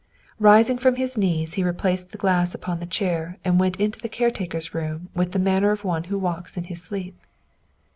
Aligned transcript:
Rising 0.39 0.79
from 0.79 0.95
his 0.95 1.15
knees 1.15 1.53
he 1.53 1.63
replaced 1.63 2.11
the 2.11 2.17
glass 2.17 2.55
upon 2.55 2.79
the 2.79 2.87
chair 2.87 3.37
and 3.45 3.59
went 3.59 3.79
into 3.79 3.99
the 3.99 4.09
caretaker's 4.09 4.73
room 4.73 5.09
with 5.13 5.31
the 5.31 5.37
manner 5.37 5.69
of 5.69 5.83
one 5.83 6.05
who 6.05 6.17
walks 6.17 6.57
in 6.57 6.63
his 6.63 6.81
sleep. 6.81 7.15